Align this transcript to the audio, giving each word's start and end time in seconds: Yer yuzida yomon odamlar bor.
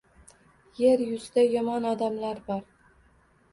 Yer 0.83 1.03
yuzida 1.09 1.45
yomon 1.49 1.87
odamlar 1.93 2.43
bor. 2.51 2.67